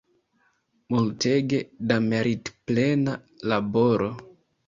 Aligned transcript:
Multege 0.95 1.59
da 1.91 1.99
meritplena 2.07 3.13
laboro! 3.53 4.09